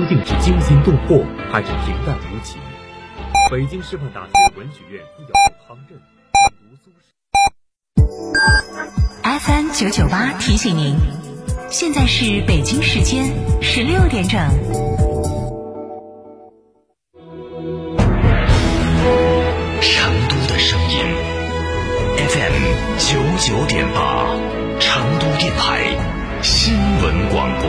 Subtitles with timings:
[0.00, 1.22] 究竟是惊心动魄，
[1.52, 2.56] 还是平淡无奇？
[3.50, 5.98] 北京师范大学文学院副教授汤震
[6.56, 6.94] 读苏轼。
[9.40, 10.96] FM 九九八提醒您，
[11.68, 14.40] 现在是北京时间十六点整。
[19.82, 20.98] 成都的声音
[22.26, 22.54] ，FM
[22.96, 24.34] 九九点八，
[24.80, 25.94] 成都电台
[26.40, 26.72] 新
[27.02, 27.68] 闻广播。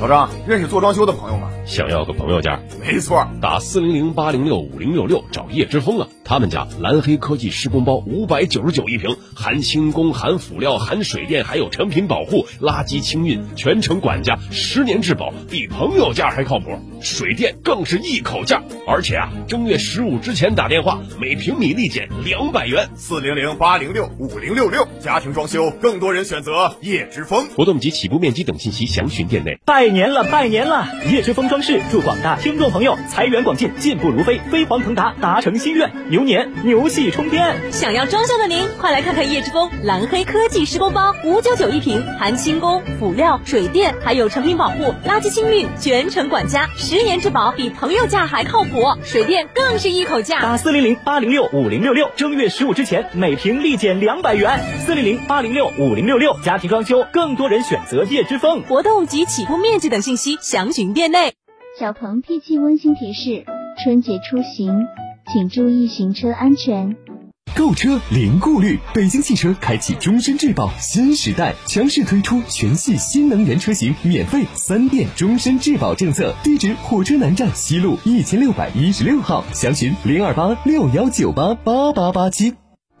[0.00, 1.50] 老张，认识做装修的朋友吗？
[1.66, 2.58] 想要个朋友价？
[2.80, 6.08] 没错，打四零零八零六五零六六找叶之峰啊！
[6.24, 16.70] 他们家蓝黑科技施工包五百九十九一平，含轻工、含辅料、含水电，还有成品保护、垃圾清运，全程管家，十年质保，比朋友价还靠谱。
[17.02, 22.88] 水电更是一口价，而且啊，正月十五之前打电话，每平米立减两百元。
[22.94, 27.46] 四零零八零六五零六六，家庭装修，更多人选择叶之峰。
[27.48, 29.58] 活动及起步面积等信息详询店内。
[29.66, 30.86] 拜年了，拜年了！
[31.10, 37.56] 叶之峰装饰祝广大听众朋友财源广进，进步如飞，飞黄腾达，达成心愿，牛年牛气冲天。
[37.70, 48.80] 想要装修的您，快来看看叶之峰蓝黑科技施工包，五九九一平，含轻工、辅料、水电，还有成品保护、垃圾清运，全程管家，十年质保，比朋友价还靠谱。
[49.02, 54.60] 水电更是一口价，打四零零八零六五零六六，正月十五之前每平立减两百元。
[54.86, 58.62] 四零零八零六五零六六，家庭装修，更多人选择叶之峰。
[58.62, 61.32] 活动及起步面积等信息详询店内。
[61.78, 63.44] 小鹏 P 七温馨提示：
[63.82, 64.86] 春节出行，
[65.32, 66.94] 请注意行车安全。
[67.56, 76.32] 购车零顾虑，北京汽车开启终身质保新时代，强势推出全系新能源车型免费三电终身质保政策。
[76.44, 82.54] 地址：火车南站西路一千六百一十六号，详询零二八六幺九八八八八七。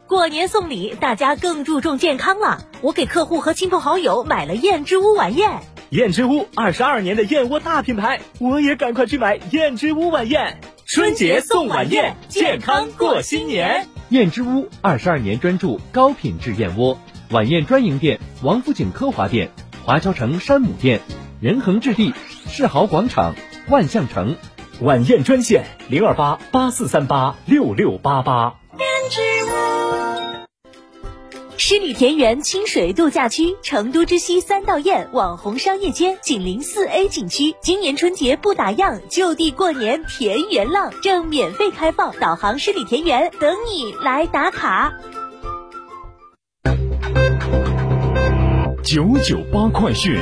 [0.06, 2.64] 过年送礼，大家更注重健康了。
[2.82, 5.62] 我给客户和亲朋好友买了燕之屋晚宴。
[5.90, 10.60] 燕之屋二十二年的燕窝大品牌，我也赶快去买燕之屋晚宴。
[10.86, 13.88] 春节送晚宴，健康过新年。
[14.08, 16.96] 燕之屋二十二年专注高品质燕窝，
[17.30, 19.50] 晚宴专营店：王府井科华店、
[19.84, 21.00] 华侨城山姆店、
[21.40, 22.14] 仁恒置地、
[22.46, 23.34] 世豪广场、
[23.68, 24.36] 万象城。
[24.80, 28.54] 晚宴专线：零二八八四三八六六八八。
[31.60, 31.76] 燕之屋。
[31.76, 37.54] 十里田园清水度假区，成都之西三道堰网红商业街，紧邻四 A 景区。
[37.60, 44.92] 今年春节不打烊，就地过年田园浪正免费开放，导航诗里田园，等你来打卡。
[48.82, 50.18] 九九八快讯。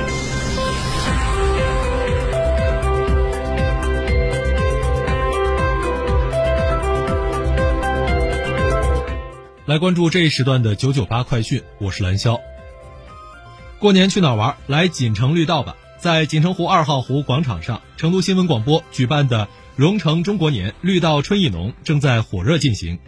[9.69, 12.41] 来关注这一时段的九九八快讯，我是蓝霄。
[13.79, 14.57] 过年去哪玩？
[14.67, 15.77] 来锦城绿道吧！
[15.99, 19.47] 在锦城湖二号湖广场上，成都新闻广播举办的
[19.77, 22.99] “蓉城中国年，绿道春意浓”正在火热进行。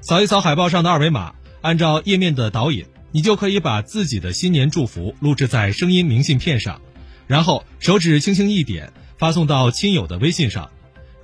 [0.00, 6.80] 扫一扫海报上的二维码，按照页面的导引，你就可以把自己的新年祝福录制在声音明信片上，
[7.26, 10.70] 然后手指轻轻一点，发送到亲友的微信上，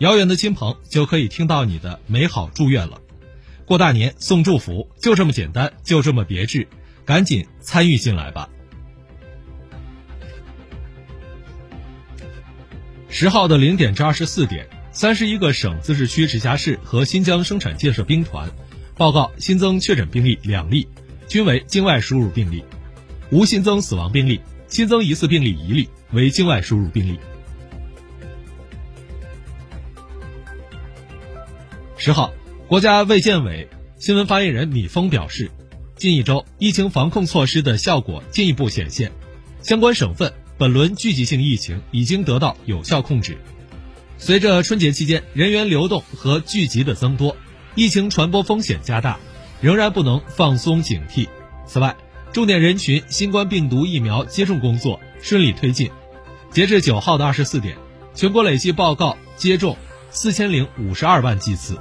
[0.01, 3.01] 遥远的亲朋就可以听到你的美好祝愿了。
[3.67, 6.69] 过大年送祝福，就这么简单，就这么别致，
[7.07, 8.51] 赶紧参与进来吧！
[13.09, 18.51] 十号的零点至二十四点，三十一个省、自治区、直辖市和新疆生产建设兵团
[18.97, 20.87] 报告新增确诊病例两例，
[21.27, 22.63] 均为境外输入病例，
[23.31, 27.19] 无新增死亡病例，新增疑似病例一例，为境外输入病例。
[31.97, 32.31] 十号。
[32.67, 35.51] 国家卫健委新闻发言人米峰表示，
[35.97, 39.13] 近一周疫情防控措施的效果进一步显现，
[39.61, 43.37] 相关省份本轮聚集性疫情已经得到有效控制。
[44.17, 47.37] 随着春节期间人员流动和聚集的增多，
[47.75, 49.21] 疫情传播风险加大，
[49.61, 51.29] 仍然不能放松警惕。
[51.67, 51.95] 此外，
[52.33, 55.91] 重点人群新冠病毒疫苗接种工作顺利推进，
[56.51, 57.77] 截至九号的二十四点，
[58.15, 59.77] 全国累计报告接种
[60.11, 61.79] 四千零五十二万剂次。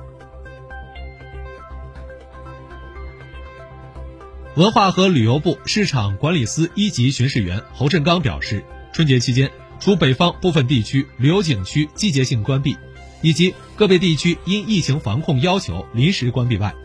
[4.56, 8.64] 文化和旅游部市场管理司一级巡视员侯振刚表示，
[8.94, 12.78] 春节期间，除北方部分地区旅游景区季节性关闭，
[13.24, 16.76] 以及个别地区因疫情防控要求临时关闭外，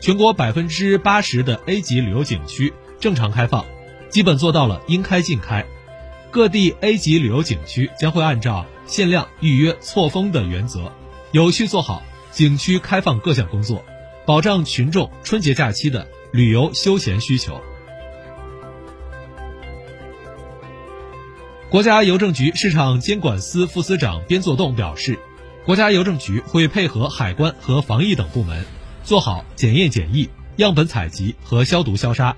[0.00, 3.66] 全国百分之八十的 A 级旅游景区正常开放，
[4.08, 5.66] 基本做到了应开尽开。
[6.30, 10.90] 各地 A 级旅游景区将会按照限量、预约、错峰的原则，
[11.32, 12.02] 有序做好
[12.32, 13.84] 景区开放各项工作。
[14.24, 17.60] 保障群众春节假期的旅游休闲需求。
[21.68, 25.18] 国家邮政局市场监管司副司长边作栋表示，
[25.64, 28.64] 国家邮政局会配合海关和防疫等部门，
[29.04, 32.36] 做好检验检疫、样本采集和消毒消杀。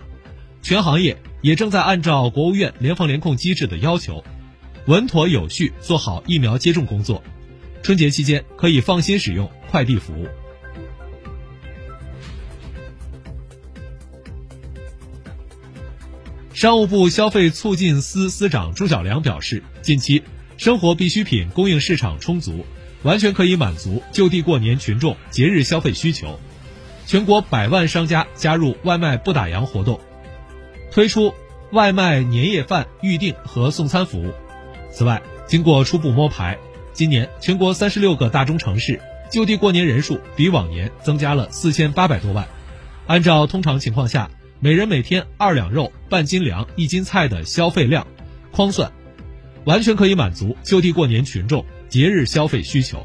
[0.61, 4.23] 全行业也正在按照国务院联防联控机制的要求，
[4.87, 7.23] 稳妥有序做好疫苗接种工作。
[7.83, 10.29] 春节期间可以放心使用快递服务。
[16.63, 20.23] 商务部消费促进司司长朱晓良表示，近期
[20.57, 22.65] 生活必需品供应市场充足，
[23.03, 26.39] 完全可以满足就地过年群众节日消费需求。
[27.05, 29.99] 全国百万商家加入外卖不打烊活动，
[30.93, 31.35] 推出
[31.73, 34.33] 外卖年夜饭预订和送餐服务。
[34.93, 36.57] 此外，经过初步摸排，
[36.93, 39.01] 今年全国三十六个大中城市
[39.33, 42.47] 就地过年人数比往年增加了四千八百多万。
[43.09, 44.31] 按照通常情况下，
[44.65, 48.07] 每人每天二两肉、半斤粮、一斤菜的消费量，
[48.53, 48.93] 匡算，
[49.65, 53.05] 完全可以满足就地过年群众节日消费需求。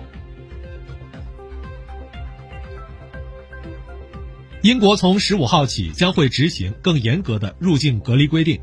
[4.62, 8.62] 英国从十五号起将会执行更严格的入境隔离规定，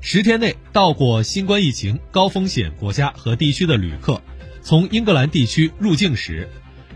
[0.00, 4.20] 十天内到过新冠疫情高风险国家和地区的旅客，
[4.60, 6.48] 从英格兰地区入境时，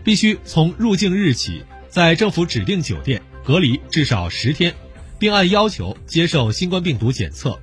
[0.03, 4.75] 必须从入境日起在政府指定酒店隔离至少十天。
[5.19, 7.59] 并按要求接受新冠病毒检测，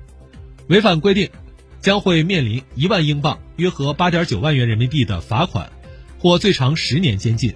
[0.67, 1.29] 违反规定
[1.81, 5.71] 将会面临一万英镑（约合八点九万元人民币）的罚款，
[6.19, 7.53] 或最长十年监禁。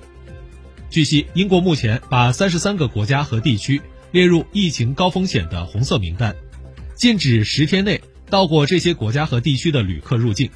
[0.89, 3.81] 据悉，英国目前把三十三个国家和地区
[4.11, 6.35] 列入疫情高风险的红色名单，
[6.95, 10.49] 禁止十天内到过这些国家和地区的旅客入境，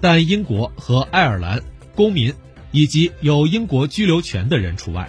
[0.00, 1.62] 但英国和爱尔兰
[1.94, 2.34] 公民
[2.72, 5.08] 以及有英国居留权的人除外。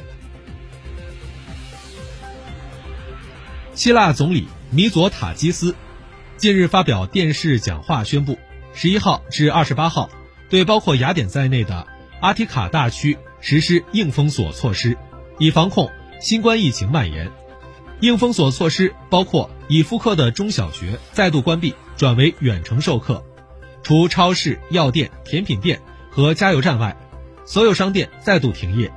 [3.73, 5.75] 希腊总理米佐塔基斯
[6.35, 8.38] 近日发表电视讲话，宣布
[8.73, 10.09] 十一号至二十八号
[10.50, 11.88] 对包括雅典在内的
[12.19, 14.97] 阿提卡大区实施硬封锁措施，
[15.39, 15.89] 以防控
[16.19, 17.31] 新冠疫情蔓延。
[18.01, 23.23] 硬封锁措施包括已复课的中小学再度关闭，转为远程授课；
[23.83, 26.97] 除超市、药店、甜品店和加油站外，
[27.45, 28.91] 所有商店再度停业。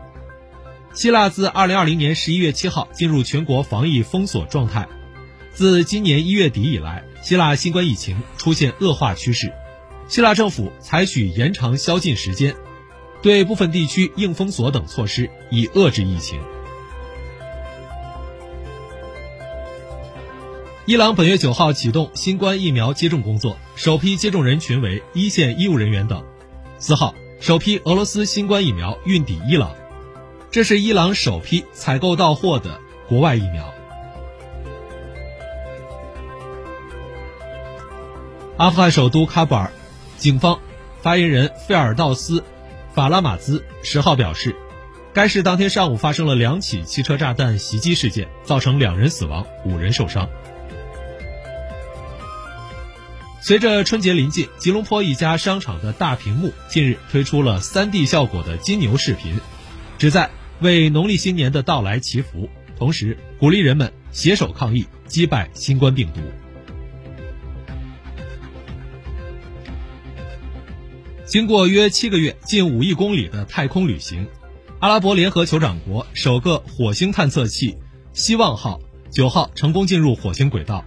[0.94, 4.88] 希腊自二零二零年十一月七号进入全国防疫封锁状态。
[5.52, 9.52] 自今年一月底以来，希腊新冠疫情出现恶化趋势。
[10.06, 12.54] 希腊政府采取延长宵禁时间、
[13.22, 16.40] 对部分地区硬封锁等措施，以遏制疫情。
[20.86, 26.24] 伊朗本月九号启动新冠疫苗接种工作，首批接种人群为一线医务人员等。
[26.78, 29.74] 四号，首批俄罗斯新冠疫苗运抵伊朗。
[30.54, 32.78] 这是伊朗首批采购到货的
[33.08, 33.74] 国外疫苗。
[38.56, 39.72] 阿富汗首都喀布尔，
[40.16, 40.60] 警方
[41.02, 42.38] 发言人费尔道斯·
[42.94, 44.54] 法拉马兹十号表示，
[45.12, 50.28] 该市当天上午发生了两起汽车炸弹袭击事件，造成两人死亡，五人受伤。
[53.42, 59.40] 随着春节临近，吉隆坡一家商场的大屏幕近日推出了 3D 效果的金牛视频，
[59.98, 60.30] 旨在。
[60.64, 66.22] 为农历新年的到来祈福，同时鼓励人们携手抗疫，击败新冠病毒。
[71.26, 74.26] 经过约七个月、近五亿公里的太空旅行，
[74.78, 77.76] 阿拉伯联合酋长国首个火星探测器
[78.14, 78.80] “希望号”
[79.12, 80.82] 九号成功进入火星轨道，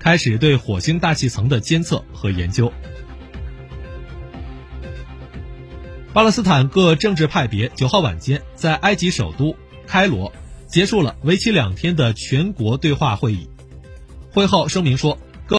[0.00, 2.72] 开始对火星大气层的监测和研究。
[6.12, 9.54] 巴勒斯坦各政治派别九号晚间在埃及首都
[9.86, 10.32] 开罗
[10.66, 13.48] 结束了为期两天的全国对话会议。
[14.32, 15.18] 会后声明说，